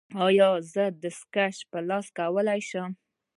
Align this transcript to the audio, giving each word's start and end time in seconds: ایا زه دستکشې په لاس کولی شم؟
ایا 0.25 0.49
زه 0.73 0.83
دستکشې 1.01 1.63
په 1.71 1.79
لاس 1.87 2.05
کولی 2.17 2.61
شم؟ 2.69 2.91